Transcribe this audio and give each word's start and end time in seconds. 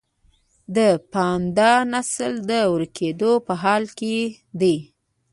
د 0.75 0.77
پاندا 1.11 1.73
نسل 1.93 2.33
د 2.49 2.51
ورکیدو 2.73 3.31
په 3.45 3.53
حال 3.61 3.83
کې 3.99 4.15
دی 4.59 4.75